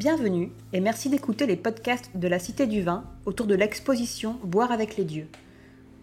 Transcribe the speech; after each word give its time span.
Bienvenue 0.00 0.50
et 0.72 0.80
merci 0.80 1.10
d'écouter 1.10 1.44
les 1.44 1.56
podcasts 1.56 2.10
de 2.14 2.26
la 2.26 2.38
Cité 2.38 2.66
du 2.66 2.80
Vin 2.80 3.04
autour 3.26 3.46
de 3.46 3.54
l'exposition 3.54 4.38
Boire 4.42 4.72
avec 4.72 4.96
les 4.96 5.04
dieux. 5.04 5.28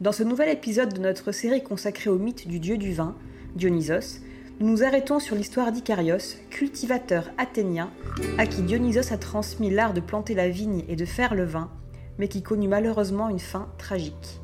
Dans 0.01 0.11
ce 0.11 0.21
nouvel 0.21 0.49
épisode 0.49 0.93
de 0.93 0.99
notre 0.99 1.31
série 1.31 1.63
consacrée 1.63 2.11
au 2.11 2.19
mythe 2.19 2.47
du 2.47 2.59
dieu 2.59 2.77
du 2.77 2.93
vin, 2.93 3.15
Dionysos, 3.55 4.19
nous 4.59 4.69
nous 4.69 4.83
arrêtons 4.83 5.17
sur 5.17 5.35
l'histoire 5.35 5.71
d'Icarios, 5.71 6.37
cultivateur 6.51 7.31
athénien, 7.39 7.89
à 8.37 8.45
qui 8.45 8.61
Dionysos 8.61 9.11
a 9.11 9.17
transmis 9.17 9.71
l'art 9.71 9.95
de 9.95 9.99
planter 9.99 10.35
la 10.35 10.47
vigne 10.47 10.83
et 10.87 10.95
de 10.95 11.05
faire 11.05 11.33
le 11.33 11.45
vin, 11.45 11.71
mais 12.19 12.27
qui 12.27 12.43
connut 12.43 12.67
malheureusement 12.67 13.29
une 13.29 13.39
fin 13.39 13.67
tragique. 13.79 14.39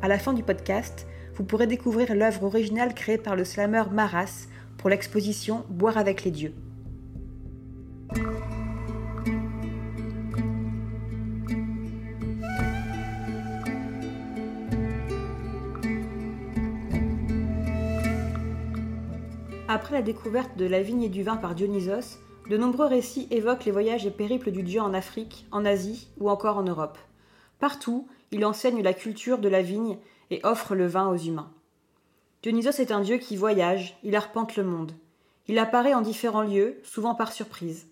À 0.00 0.08
la 0.08 0.18
fin 0.18 0.32
du 0.32 0.42
podcast, 0.42 1.06
vous 1.34 1.44
pourrez 1.44 1.66
découvrir 1.66 2.14
l'œuvre 2.14 2.44
originale 2.44 2.94
créée 2.94 3.18
par 3.18 3.36
le 3.36 3.44
slammer 3.44 3.84
Maras 3.92 4.46
pour 4.78 4.88
l'exposition 4.88 5.66
Boire 5.68 5.98
avec 5.98 6.24
les 6.24 6.30
dieux. 6.30 6.54
Après 19.72 19.94
la 19.94 20.02
découverte 20.02 20.56
de 20.56 20.64
la 20.64 20.82
vigne 20.82 21.04
et 21.04 21.08
du 21.08 21.22
vin 21.22 21.36
par 21.36 21.54
Dionysos, 21.54 22.18
de 22.48 22.56
nombreux 22.56 22.86
récits 22.86 23.28
évoquent 23.30 23.66
les 23.66 23.70
voyages 23.70 24.04
et 24.04 24.10
périples 24.10 24.50
du 24.50 24.64
dieu 24.64 24.80
en 24.80 24.92
Afrique, 24.92 25.46
en 25.52 25.64
Asie 25.64 26.08
ou 26.18 26.28
encore 26.28 26.56
en 26.56 26.64
Europe. 26.64 26.98
Partout, 27.60 28.08
il 28.32 28.44
enseigne 28.44 28.82
la 28.82 28.94
culture 28.94 29.38
de 29.38 29.48
la 29.48 29.62
vigne 29.62 29.98
et 30.32 30.40
offre 30.42 30.74
le 30.74 30.88
vin 30.88 31.06
aux 31.06 31.16
humains. 31.16 31.52
Dionysos 32.42 32.80
est 32.80 32.90
un 32.90 33.00
dieu 33.00 33.18
qui 33.18 33.36
voyage, 33.36 33.96
il 34.02 34.16
arpente 34.16 34.56
le 34.56 34.64
monde. 34.64 34.90
Il 35.46 35.56
apparaît 35.60 35.94
en 35.94 36.00
différents 36.00 36.42
lieux, 36.42 36.80
souvent 36.82 37.14
par 37.14 37.30
surprise. 37.30 37.86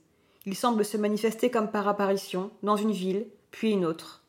Il 0.47 0.57
semble 0.57 0.85
se 0.85 0.97
manifester 0.97 1.48
comme 1.48 1.70
par 1.70 1.87
apparition, 1.87 2.51
dans 2.65 2.77
une 2.77 2.91
ville, 2.91 3.29
puis 3.53 3.70
une 3.70 3.87
autre. 3.87 4.25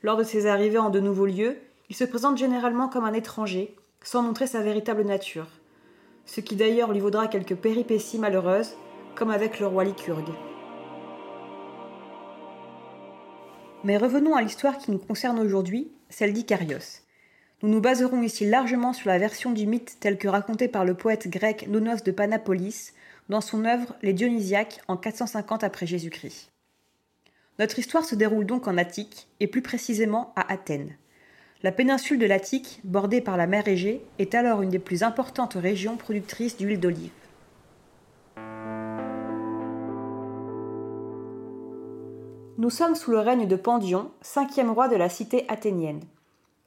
Lors 0.00 0.16
de 0.16 0.24
ses 0.24 0.46
arrivées 0.46 0.78
en 0.78 0.88
de 0.88 1.00
nouveaux 1.00 1.26
lieux, 1.26 1.58
il 1.90 1.96
se 1.96 2.04
présente 2.04 2.38
généralement 2.38 2.88
comme 2.88 3.04
un 3.04 3.12
étranger, 3.12 3.76
sans 4.02 4.22
montrer 4.22 4.46
sa 4.46 4.62
véritable 4.62 5.02
nature, 5.02 5.48
ce 6.26 6.40
qui 6.40 6.56
d'ailleurs 6.56 6.92
lui 6.92 7.00
vaudra 7.00 7.28
quelques 7.28 7.54
péripéties 7.54 8.18
malheureuses, 8.18 8.76
comme 9.14 9.30
avec 9.30 9.58
le 9.60 9.66
roi 9.66 9.84
Lycurgue. 9.84 10.34
Mais 13.84 13.96
revenons 13.96 14.34
à 14.34 14.42
l'histoire 14.42 14.78
qui 14.78 14.90
nous 14.90 14.98
concerne 14.98 15.38
aujourd'hui, 15.38 15.92
celle 16.10 16.32
d'Icarios. 16.32 17.02
Nous 17.62 17.68
nous 17.70 17.80
baserons 17.80 18.20
ici 18.20 18.44
largement 18.44 18.92
sur 18.92 19.08
la 19.08 19.18
version 19.18 19.52
du 19.52 19.66
mythe 19.66 19.96
telle 20.00 20.18
que 20.18 20.28
racontée 20.28 20.68
par 20.68 20.84
le 20.84 20.94
poète 20.94 21.28
grec 21.28 21.66
Nonos 21.68 22.02
de 22.04 22.10
Panapolis 22.10 22.92
dans 23.28 23.40
son 23.40 23.64
œuvre 23.64 23.94
Les 24.02 24.12
Dionysiaques 24.12 24.80
en 24.88 24.96
450 24.96 25.64
après 25.64 25.86
Jésus-Christ. 25.86 26.52
Notre 27.58 27.78
histoire 27.78 28.04
se 28.04 28.14
déroule 28.14 28.44
donc 28.44 28.68
en 28.68 28.76
Attique, 28.76 29.28
et 29.40 29.46
plus 29.46 29.62
précisément 29.62 30.32
à 30.36 30.52
Athènes. 30.52 30.96
La 31.66 31.72
péninsule 31.72 32.20
de 32.20 32.26
l'Attique, 32.26 32.78
bordée 32.84 33.20
par 33.20 33.36
la 33.36 33.48
mer 33.48 33.66
Égée, 33.66 34.00
est 34.20 34.36
alors 34.36 34.62
une 34.62 34.70
des 34.70 34.78
plus 34.78 35.02
importantes 35.02 35.54
régions 35.54 35.96
productrices 35.96 36.56
d'huile 36.56 36.78
d'olive. 36.78 37.10
Nous 42.56 42.70
sommes 42.70 42.94
sous 42.94 43.10
le 43.10 43.18
règne 43.18 43.48
de 43.48 43.56
Pandion, 43.56 44.12
cinquième 44.20 44.70
roi 44.70 44.86
de 44.86 44.94
la 44.94 45.08
cité 45.08 45.44
athénienne. 45.48 46.04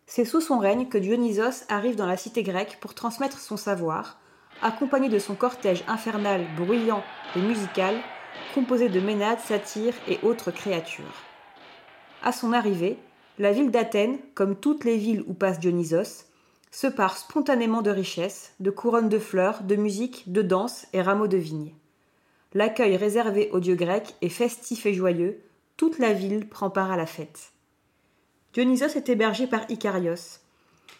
C'est 0.05 0.25
sous 0.25 0.41
son 0.41 0.59
règne 0.59 0.87
que 0.87 0.97
Dionysos 0.97 1.63
arrive 1.69 1.95
dans 1.95 2.05
la 2.05 2.17
cité 2.17 2.43
grecque 2.43 2.77
pour 2.81 2.93
transmettre 2.93 3.39
son 3.39 3.55
savoir, 3.55 4.19
accompagné 4.61 5.07
de 5.07 5.19
son 5.19 5.35
cortège 5.35 5.85
infernal 5.87 6.45
bruyant 6.57 7.03
et 7.37 7.39
musical, 7.39 7.95
composé 8.53 8.89
de 8.89 8.99
ménades, 8.99 9.39
satyres 9.39 9.95
et 10.09 10.19
autres 10.23 10.51
créatures. 10.51 11.23
À 12.21 12.33
son 12.33 12.51
arrivée, 12.51 12.99
la 13.39 13.53
ville 13.53 13.71
d'Athènes, 13.71 14.19
comme 14.35 14.57
toutes 14.57 14.83
les 14.83 14.97
villes 14.97 15.23
où 15.25 15.33
passe 15.33 15.59
Dionysos, 15.59 16.25
se 16.71 16.87
pare 16.87 17.17
spontanément 17.17 17.81
de 17.81 17.89
richesses, 17.89 18.53
de 18.59 18.69
couronnes 18.69 19.09
de 19.09 19.17
fleurs, 19.17 19.63
de 19.63 19.77
musique, 19.77 20.31
de 20.31 20.41
danse 20.41 20.85
et 20.91 21.01
rameaux 21.01 21.27
de 21.27 21.37
vigne. 21.37 21.73
L'accueil 22.53 22.97
réservé 22.97 23.49
aux 23.51 23.61
dieux 23.61 23.75
grecs 23.75 24.13
est 24.21 24.29
festif 24.29 24.85
et 24.85 24.93
joyeux, 24.93 25.39
toute 25.77 25.99
la 25.99 26.13
ville 26.13 26.47
prend 26.47 26.69
part 26.69 26.91
à 26.91 26.97
la 26.97 27.05
fête. 27.05 27.53
Dionysos 28.53 28.97
est 28.97 29.07
hébergé 29.07 29.47
par 29.47 29.69
Icarios. 29.69 30.39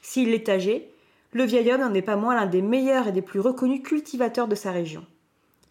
S'il 0.01 0.29
est 0.29 0.47
âgé, 0.47 0.89
le 1.33 1.43
vieil 1.43 1.71
homme 1.71 1.81
n'en 1.81 1.93
est 1.93 2.01
pas 2.01 2.15
moins 2.15 2.35
l'un 2.35 2.45
des 2.45 2.61
meilleurs 2.61 3.07
et 3.07 3.11
des 3.11 3.21
plus 3.21 3.41
reconnus 3.41 3.83
cultivateurs 3.83 4.47
de 4.47 4.55
sa 4.55 4.71
région. 4.71 5.05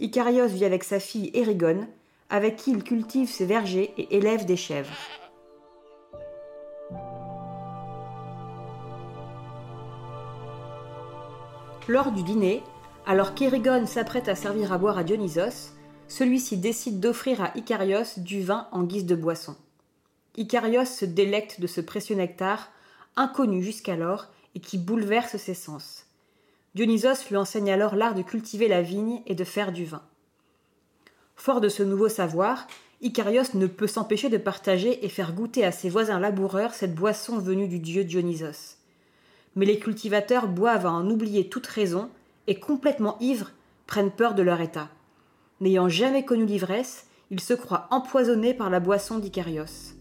Icarios 0.01 0.49
vit 0.49 0.67
avec 0.67 0.85
sa 0.85 1.01
fille 1.01 1.31
Érigone, 1.33 1.89
avec 2.29 2.57
qui 2.57 2.73
il 2.73 2.85
cultive 2.85 3.31
ses 3.31 3.47
vergers 3.47 3.95
et 3.97 4.17
élève 4.17 4.45
des 4.45 4.57
chèvres. 4.57 4.93
Lors 11.89 12.13
du 12.13 12.23
dîner, 12.23 12.63
alors 13.07 13.35
qu'Érigone 13.35 13.87
s'apprête 13.87 14.29
à 14.29 14.35
servir 14.35 14.75
à 14.75 14.79
boire 14.79 14.99
à 14.99 15.05
Dionysos, 15.05 15.73
celui-ci 16.07 16.59
décide 16.59 17.01
d'offrir 17.01 17.41
à 17.41 17.51
Icarios 17.57 18.19
du 18.19 18.43
vin 18.43 18.69
en 18.73 18.83
guise 18.83 19.07
de 19.07 19.15
boisson. 19.15 19.57
Icarios 20.37 20.85
se 20.85 21.07
délecte 21.07 21.63
de 21.63 21.67
ce 21.67 21.81
précieux 21.81 22.15
nectar, 22.15 22.71
inconnu 23.17 23.63
jusqu'alors 23.63 24.27
et 24.55 24.61
qui 24.61 24.77
bouleverse 24.77 25.39
ses 25.39 25.55
sens. 25.55 26.05
Dionysos 26.75 27.27
lui 27.31 27.39
enseigne 27.39 27.73
alors 27.73 27.97
l'art 27.97 28.15
de 28.15 28.21
cultiver 28.21 28.69
la 28.69 28.83
vigne 28.83 29.23
et 29.25 29.35
de 29.35 29.45
faire 29.45 29.73
du 29.73 29.87
vin. 29.87 30.03
Fort 31.37 31.63
de 31.63 31.71
ce 31.71 31.83
nouveau 31.83 32.11
savoir, 32.11 32.67
Icarios 33.01 33.55
ne 33.55 33.67
peut 33.67 33.87
s'empêcher 33.87 34.29
de 34.29 34.37
partager 34.37 35.07
et 35.07 35.09
faire 35.09 35.33
goûter 35.33 35.65
à 35.65 35.73
ses 35.73 35.89
voisins 35.89 36.21
laboureurs 36.21 36.75
cette 36.75 36.95
boisson 36.95 37.39
venue 37.39 37.67
du 37.67 37.79
dieu 37.79 38.05
Dionysos. 38.05 38.78
Mais 39.59 39.67
les 39.67 39.81
cultivateurs 39.81 40.47
boivent 40.47 40.87
à 40.87 40.93
en 40.93 41.11
oublier 41.11 41.49
toute 41.49 41.67
raison 41.67 42.11
et, 42.47 42.61
complètement 42.61 43.19
ivres, 43.19 43.51
prennent 43.89 44.13
peur 44.13 44.37
de 44.37 44.43
leur 44.43 44.61
état. 44.61 44.89
N'ayant 45.61 45.89
jamais 45.89 46.25
connu 46.25 46.47
l'ivresse, 46.47 47.09
ils 47.33 47.41
se 47.41 47.55
croient 47.55 47.89
empoisonnés 47.91 48.55
par 48.55 48.71
la 48.71 48.79
boisson 48.79 49.19
d'Icarios. 49.19 49.97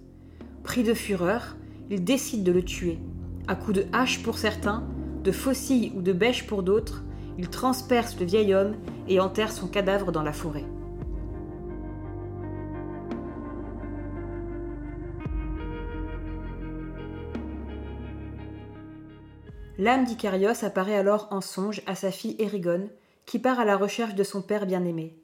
Pris 0.64 0.84
de 0.84 0.94
fureur, 0.94 1.56
il 1.90 2.04
décide 2.04 2.44
de 2.44 2.52
le 2.52 2.64
tuer. 2.64 3.00
À 3.48 3.56
coups 3.56 3.78
de 3.78 3.86
hache 3.94 4.22
pour 4.22 4.38
certains, 4.38 4.84
de 5.24 5.32
faucilles 5.32 5.92
ou 5.96 6.04
de 6.04 6.14
bêches 6.14 6.46
pour 6.46 6.62
d'autres, 6.62 7.04
il 7.40 7.50
transperce 7.50 8.20
le 8.20 8.28
vieil 8.28 8.54
homme 8.54 8.76
et 9.08 9.20
enterre 9.20 9.52
son 9.52 9.68
cadavre 9.68 10.12
dans 10.12 10.22
la 10.22 10.34
forêt. 10.34 10.66
L'âme 19.80 20.06
d'Icarios 20.06 20.66
apparaît 20.66 20.98
alors 20.98 21.28
en 21.30 21.40
songe 21.40 21.84
à 21.86 21.94
sa 21.94 22.12
fille 22.12 22.36
Érigone, 22.40 22.90
qui 23.28 23.38
part 23.38 23.60
à 23.60 23.66
la 23.66 23.78
recherche 23.78 24.16
de 24.16 24.24
son 24.24 24.42
père 24.42 24.66
bien-aimé. 24.66 25.16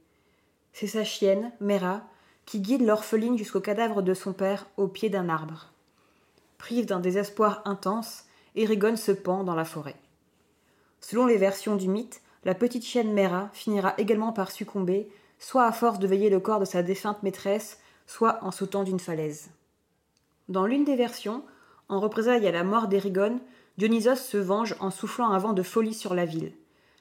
C'est 0.74 0.88
sa 0.88 1.04
chienne, 1.04 1.52
Méra, 1.60 2.04
qui 2.46 2.60
guide 2.60 2.86
l'orpheline 2.86 3.38
jusqu'au 3.38 3.62
cadavre 3.62 4.04
de 4.04 4.14
son 4.14 4.32
père 4.32 4.68
au 4.78 4.88
pied 4.88 5.10
d'un 5.10 5.28
arbre. 5.28 5.72
Prive 6.60 6.86
d'un 6.86 7.00
désespoir 7.00 7.64
intense, 7.66 8.26
Érigone 8.56 8.98
se 8.98 9.12
pend 9.12 9.44
dans 9.44 9.56
la 9.56 9.66
forêt. 9.66 9.96
Selon 11.02 11.26
les 11.26 11.38
versions 11.38 11.76
du 11.76 11.88
mythe, 11.88 12.22
la 12.46 12.54
petite 12.54 12.86
chienne 12.86 13.12
Mera 13.12 13.50
finira 13.54 13.96
également 13.98 14.34
par 14.34 14.52
succomber, 14.52 15.10
soit 15.40 15.66
à 15.66 15.72
force 15.72 15.98
de 15.98 16.08
veiller 16.08 16.30
le 16.30 16.40
corps 16.40 16.60
de 16.60 16.66
sa 16.66 16.84
défunte 16.84 17.24
maîtresse, 17.24 17.80
soit 18.06 18.38
en 18.44 18.52
sautant 18.52 18.84
d'une 18.84 19.00
falaise. 19.00 19.50
Dans 20.48 20.66
l'une 20.66 20.86
des 20.86 20.96
versions, 20.96 21.44
en 21.90 22.00
représailles 22.00 22.48
à 22.48 22.52
la 22.52 22.64
mort 22.64 22.88
d'Érigone, 22.88 23.40
Dionysos 23.78 24.16
se 24.16 24.38
venge 24.38 24.76
en 24.80 24.92
soufflant 24.92 25.32
un 25.32 25.38
vent 25.40 25.54
de 25.54 25.64
folie 25.64 25.96
sur 25.96 26.14
la 26.14 26.26
ville. 26.26 26.54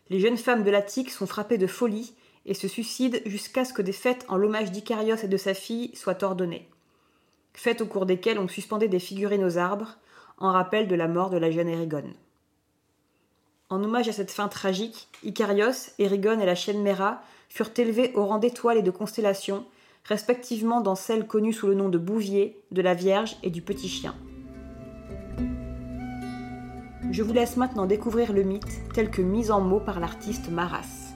Les 0.08 0.20
jeunes 0.20 0.38
femmes 0.38 0.64
de 0.64 0.70
l'Attique 0.70 1.10
sont 1.10 1.26
frappées 1.26 1.58
de 1.58 1.66
folie 1.66 2.14
et 2.46 2.54
se 2.54 2.66
suicide 2.66 3.22
jusqu'à 3.26 3.64
ce 3.64 3.72
que 3.72 3.82
des 3.82 3.92
fêtes 3.92 4.24
en 4.28 4.36
l'hommage 4.36 4.72
d'Icarios 4.72 5.16
et 5.22 5.28
de 5.28 5.36
sa 5.36 5.54
fille 5.54 5.94
soient 5.94 6.24
ordonnées. 6.24 6.68
Fêtes 7.54 7.82
au 7.82 7.86
cours 7.86 8.06
desquelles 8.06 8.38
on 8.38 8.48
suspendait 8.48 8.88
des 8.88 8.98
figurines 8.98 9.44
aux 9.44 9.58
arbres, 9.58 9.98
en 10.38 10.50
rappel 10.50 10.88
de 10.88 10.94
la 10.94 11.08
mort 11.08 11.30
de 11.30 11.36
la 11.36 11.50
jeune 11.50 11.68
Érigone. 11.68 12.14
En 13.68 13.82
hommage 13.84 14.08
à 14.08 14.12
cette 14.12 14.30
fin 14.30 14.48
tragique, 14.48 15.08
Icarios, 15.22 15.92
Érigone 15.98 16.40
et 16.40 16.46
la 16.46 16.54
chienne 16.54 16.82
Méra 16.82 17.22
furent 17.48 17.70
élevés 17.76 18.12
au 18.14 18.26
rang 18.26 18.38
d'étoiles 18.38 18.78
et 18.78 18.82
de 18.82 18.90
constellations, 18.90 19.64
respectivement 20.04 20.80
dans 20.80 20.94
celles 20.94 21.26
connues 21.26 21.52
sous 21.52 21.66
le 21.66 21.74
nom 21.74 21.90
de 21.90 21.98
Bouvier, 21.98 22.60
de 22.70 22.82
la 22.82 22.94
Vierge 22.94 23.36
et 23.42 23.50
du 23.50 23.62
Petit 23.62 23.88
Chien. 23.88 24.14
Je 27.12 27.22
vous 27.22 27.34
laisse 27.34 27.58
maintenant 27.58 27.84
découvrir 27.84 28.32
le 28.32 28.42
mythe 28.42 28.90
tel 28.94 29.10
que 29.10 29.20
mis 29.20 29.50
en 29.50 29.60
mots 29.60 29.80
par 29.80 30.00
l'artiste 30.00 30.48
Maras. 30.48 31.12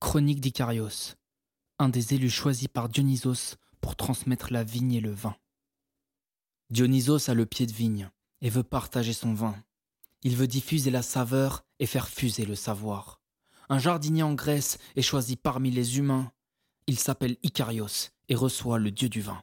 Chronique 0.00 0.40
d'Icarios, 0.40 1.14
un 1.78 1.88
des 1.88 2.14
élus 2.14 2.28
choisis 2.28 2.66
par 2.66 2.88
Dionysos 2.88 3.54
pour 3.80 3.94
transmettre 3.94 4.52
la 4.52 4.64
vigne 4.64 4.94
et 4.94 5.00
le 5.00 5.12
vin. 5.12 5.36
Dionysos 6.70 7.30
a 7.30 7.34
le 7.34 7.46
pied 7.46 7.66
de 7.66 7.72
vigne 7.72 8.10
et 8.40 8.50
veut 8.50 8.64
partager 8.64 9.12
son 9.12 9.32
vin. 9.32 9.54
Il 10.24 10.34
veut 10.34 10.48
diffuser 10.48 10.90
la 10.90 11.02
saveur 11.02 11.64
et 11.78 11.86
faire 11.86 12.08
fuser 12.08 12.44
le 12.44 12.56
savoir. 12.56 13.20
un 13.68 13.78
jardinier 13.78 14.24
en 14.24 14.34
Grèce 14.34 14.78
est 14.96 15.02
choisi 15.02 15.36
parmi 15.36 15.70
les 15.70 15.98
humains. 15.98 16.32
Il 16.88 16.98
s'appelle 16.98 17.36
Icarios 17.44 18.10
et 18.28 18.34
reçoit 18.34 18.80
le 18.80 18.90
dieu 18.90 19.08
du 19.08 19.20
vin. 19.20 19.40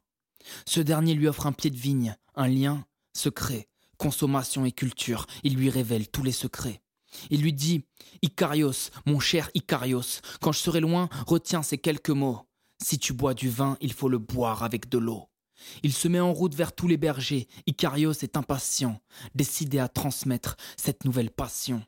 Ce 0.65 0.81
dernier 0.81 1.13
lui 1.13 1.29
offre 1.29 1.47
un 1.47 1.53
pied 1.53 1.69
de 1.69 1.77
vigne, 1.77 2.17
un 2.35 2.49
lien 2.49 2.85
secret, 3.13 3.69
consommation 3.97 4.65
et 4.65 4.71
culture. 4.71 5.25
Il 5.43 5.55
lui 5.55 5.69
révèle 5.69 6.07
tous 6.07 6.23
les 6.23 6.31
secrets. 6.31 6.81
Il 7.29 7.41
lui 7.41 7.53
dit 7.53 7.83
Icarios, 8.21 8.91
mon 9.05 9.19
cher 9.19 9.49
Icarios, 9.53 10.21
quand 10.41 10.51
je 10.51 10.59
serai 10.59 10.79
loin, 10.79 11.09
retiens 11.25 11.63
ces 11.63 11.77
quelques 11.77 12.09
mots. 12.09 12.41
Si 12.81 12.99
tu 12.99 13.13
bois 13.13 13.33
du 13.33 13.49
vin, 13.49 13.77
il 13.81 13.93
faut 13.93 14.09
le 14.09 14.19
boire 14.19 14.63
avec 14.63 14.89
de 14.89 14.97
l'eau. 14.97 15.29
Il 15.83 15.93
se 15.93 16.07
met 16.07 16.19
en 16.19 16.33
route 16.33 16.53
vers 16.53 16.73
tous 16.73 16.87
les 16.87 16.97
bergers. 16.97 17.47
Icarios 17.65 18.11
est 18.11 18.37
impatient, 18.37 19.01
décidé 19.33 19.79
à 19.79 19.87
transmettre 19.87 20.55
cette 20.77 21.03
nouvelle 21.05 21.31
passion. 21.31 21.81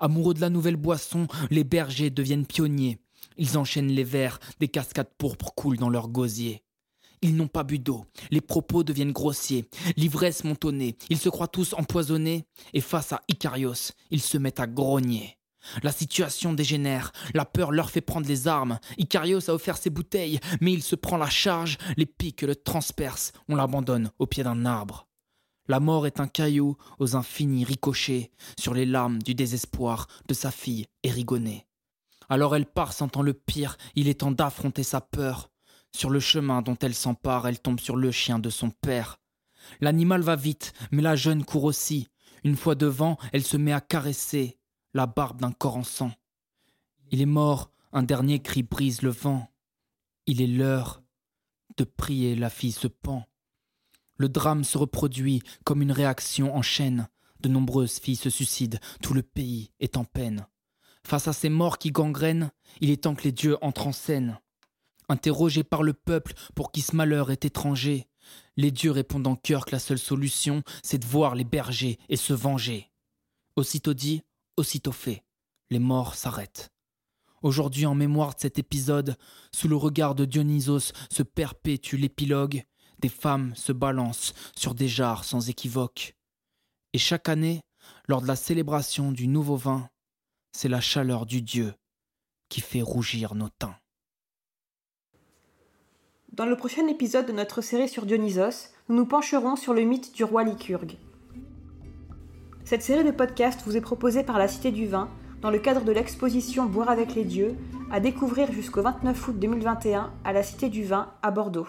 Amoureux 0.00 0.34
de 0.34 0.40
la 0.40 0.50
nouvelle 0.50 0.76
boisson, 0.76 1.26
les 1.50 1.64
bergers 1.64 2.10
deviennent 2.10 2.46
pionniers. 2.46 2.98
Ils 3.36 3.58
enchaînent 3.58 3.90
les 3.90 4.04
verres, 4.04 4.38
des 4.60 4.68
cascades 4.68 5.12
pourpres 5.18 5.54
coulent 5.54 5.78
dans 5.78 5.90
leurs 5.90 6.08
gosiers. 6.08 6.62
Ils 7.22 7.36
n'ont 7.36 7.48
pas 7.48 7.64
bu 7.64 7.78
d'eau, 7.78 8.04
les 8.30 8.40
propos 8.40 8.84
deviennent 8.84 9.12
grossiers, 9.12 9.68
l'ivresse 9.96 10.44
montonnée, 10.44 10.96
ils 11.10 11.18
se 11.18 11.28
croient 11.28 11.48
tous 11.48 11.74
empoisonnés, 11.74 12.44
et 12.74 12.80
face 12.80 13.12
à 13.12 13.22
Icarios, 13.28 13.92
ils 14.10 14.22
se 14.22 14.38
mettent 14.38 14.60
à 14.60 14.66
grogner. 14.66 15.38
La 15.82 15.92
situation 15.92 16.52
dégénère, 16.52 17.12
la 17.34 17.44
peur 17.44 17.72
leur 17.72 17.90
fait 17.90 18.00
prendre 18.00 18.28
les 18.28 18.48
armes. 18.48 18.78
Icarios 18.96 19.50
a 19.50 19.54
offert 19.54 19.76
ses 19.76 19.90
bouteilles, 19.90 20.40
mais 20.60 20.72
il 20.72 20.82
se 20.82 20.94
prend 20.94 21.16
la 21.16 21.28
charge, 21.28 21.78
les 21.96 22.06
piques 22.06 22.42
le 22.42 22.54
transpercent, 22.54 23.32
on 23.48 23.56
l'abandonne 23.56 24.10
au 24.18 24.26
pied 24.26 24.44
d'un 24.44 24.64
arbre. 24.64 25.08
La 25.66 25.80
mort 25.80 26.06
est 26.06 26.20
un 26.20 26.28
caillou 26.28 26.76
aux 26.98 27.16
infinis 27.16 27.64
ricochets 27.64 28.30
sur 28.58 28.72
les 28.72 28.86
larmes 28.86 29.20
du 29.22 29.34
désespoir 29.34 30.06
de 30.26 30.32
sa 30.32 30.50
fille 30.50 30.86
Erigonée. 31.02 31.66
Alors 32.30 32.56
elle 32.56 32.66
part 32.66 32.94
sentant 32.94 33.22
le 33.22 33.34
pire, 33.34 33.76
il 33.94 34.08
est 34.08 34.20
temps 34.20 34.30
d'affronter 34.30 34.82
sa 34.82 35.02
peur. 35.02 35.50
Sur 35.94 36.10
le 36.10 36.20
chemin 36.20 36.62
dont 36.62 36.76
elle 36.80 36.94
s'empare, 36.94 37.48
elle 37.48 37.60
tombe 37.60 37.80
sur 37.80 37.96
le 37.96 38.10
chien 38.10 38.38
de 38.38 38.50
son 38.50 38.70
père. 38.70 39.18
L'animal 39.80 40.22
va 40.22 40.36
vite, 40.36 40.72
mais 40.90 41.02
la 41.02 41.16
jeune 41.16 41.44
court 41.44 41.64
aussi. 41.64 42.08
Une 42.44 42.56
fois 42.56 42.74
devant, 42.74 43.18
elle 43.32 43.44
se 43.44 43.56
met 43.56 43.72
à 43.72 43.80
caresser 43.80 44.58
la 44.94 45.06
barbe 45.06 45.40
d'un 45.40 45.52
corps 45.52 45.76
en 45.76 45.84
sang. 45.84 46.12
Il 47.10 47.20
est 47.20 47.26
mort, 47.26 47.70
un 47.92 48.02
dernier 48.02 48.40
cri 48.40 48.62
brise 48.62 49.02
le 49.02 49.10
vent. 49.10 49.48
Il 50.26 50.42
est 50.42 50.46
l'heure 50.46 51.02
de 51.76 51.84
prier, 51.84 52.34
la 52.34 52.50
fille 52.50 52.72
se 52.72 52.88
pend. 52.88 53.24
Le 54.16 54.28
drame 54.28 54.64
se 54.64 54.76
reproduit 54.78 55.42
comme 55.64 55.80
une 55.80 55.92
réaction 55.92 56.54
en 56.54 56.62
chaîne. 56.62 57.08
De 57.40 57.48
nombreuses 57.48 58.00
filles 58.00 58.16
se 58.16 58.30
suicident, 58.30 58.78
tout 59.00 59.14
le 59.14 59.22
pays 59.22 59.70
est 59.78 59.96
en 59.96 60.04
peine. 60.04 60.46
Face 61.04 61.28
à 61.28 61.32
ces 61.32 61.48
morts 61.48 61.78
qui 61.78 61.92
gangrènent, 61.92 62.50
il 62.80 62.90
est 62.90 63.04
temps 63.04 63.14
que 63.14 63.22
les 63.22 63.32
dieux 63.32 63.56
entrent 63.62 63.86
en 63.86 63.92
scène. 63.92 64.40
Interrogés 65.08 65.64
par 65.64 65.82
le 65.82 65.94
peuple 65.94 66.34
pour 66.54 66.70
qui 66.70 66.82
ce 66.82 66.94
malheur 66.94 67.30
est 67.30 67.44
étranger, 67.44 68.06
les 68.56 68.70
dieux 68.70 68.90
répondent 68.90 69.26
en 69.26 69.36
cœur 69.36 69.64
que 69.64 69.72
la 69.72 69.78
seule 69.78 69.98
solution, 69.98 70.62
c'est 70.82 70.98
de 70.98 71.06
voir 71.06 71.34
les 71.34 71.44
bergers 71.44 71.98
et 72.08 72.16
se 72.16 72.32
venger. 72.32 72.90
Aussitôt 73.56 73.94
dit, 73.94 74.22
aussitôt 74.56 74.92
fait, 74.92 75.24
les 75.70 75.78
morts 75.78 76.14
s'arrêtent. 76.14 76.70
Aujourd'hui, 77.42 77.86
en 77.86 77.94
mémoire 77.94 78.34
de 78.34 78.40
cet 78.40 78.58
épisode, 78.58 79.16
sous 79.54 79.68
le 79.68 79.76
regard 79.76 80.14
de 80.14 80.24
Dionysos 80.24 80.92
se 81.10 81.22
perpétue 81.22 81.96
l'épilogue, 81.96 82.64
des 82.98 83.08
femmes 83.08 83.54
se 83.54 83.72
balancent 83.72 84.34
sur 84.56 84.74
des 84.74 84.88
jarres 84.88 85.24
sans 85.24 85.48
équivoque. 85.48 86.16
Et 86.92 86.98
chaque 86.98 87.28
année, 87.28 87.62
lors 88.08 88.22
de 88.22 88.26
la 88.26 88.36
célébration 88.36 89.12
du 89.12 89.28
nouveau 89.28 89.56
vin, 89.56 89.88
c'est 90.52 90.68
la 90.68 90.80
chaleur 90.80 91.26
du 91.26 91.42
Dieu 91.42 91.74
qui 92.48 92.60
fait 92.60 92.82
rougir 92.82 93.34
nos 93.34 93.50
teints. 93.50 93.76
Dans 96.32 96.46
le 96.46 96.56
prochain 96.56 96.86
épisode 96.86 97.26
de 97.26 97.32
notre 97.32 97.62
série 97.62 97.88
sur 97.88 98.04
Dionysos, 98.04 98.68
nous 98.88 98.96
nous 98.96 99.06
pencherons 99.06 99.56
sur 99.56 99.72
le 99.72 99.82
mythe 99.82 100.14
du 100.14 100.24
roi 100.24 100.44
Lycurgue. 100.44 100.96
Cette 102.64 102.82
série 102.82 103.02
de 103.02 103.10
podcasts 103.10 103.62
vous 103.64 103.76
est 103.76 103.80
proposée 103.80 104.22
par 104.22 104.38
la 104.38 104.46
Cité 104.46 104.70
du 104.70 104.86
Vin 104.86 105.08
dans 105.40 105.50
le 105.50 105.58
cadre 105.58 105.84
de 105.84 105.90
l'exposition 105.90 106.66
Boire 106.66 106.90
avec 106.90 107.14
les 107.14 107.24
dieux, 107.24 107.56
à 107.90 107.98
découvrir 107.98 108.52
jusqu'au 108.52 108.82
29 108.82 109.28
août 109.28 109.38
2021 109.38 110.12
à 110.22 110.32
la 110.32 110.42
Cité 110.42 110.68
du 110.68 110.84
Vin 110.84 111.10
à 111.22 111.30
Bordeaux. 111.30 111.66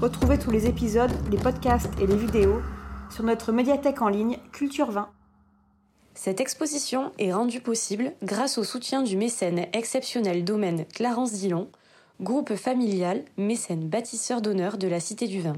Retrouvez 0.00 0.38
tous 0.38 0.50
les 0.50 0.66
épisodes, 0.66 1.12
les 1.30 1.38
podcasts 1.38 1.92
et 2.00 2.06
les 2.06 2.16
vidéos 2.16 2.62
sur 3.10 3.24
notre 3.24 3.52
médiathèque 3.52 4.02
en 4.02 4.08
ligne 4.08 4.38
Culture 4.52 4.90
Vin. 4.90 5.08
Cette 6.14 6.40
exposition 6.40 7.12
est 7.18 7.32
rendue 7.32 7.60
possible 7.60 8.12
grâce 8.22 8.56
au 8.56 8.64
soutien 8.64 9.02
du 9.02 9.16
mécène 9.16 9.66
exceptionnel 9.72 10.44
domaine 10.44 10.86
Clarence 10.94 11.32
Dillon, 11.32 11.70
groupe 12.20 12.54
familial 12.54 13.24
mécène 13.36 13.88
bâtisseur 13.88 14.42
d'honneur 14.42 14.78
de 14.78 14.88
la 14.88 15.00
Cité 15.00 15.26
du 15.26 15.40
Vin. 15.40 15.56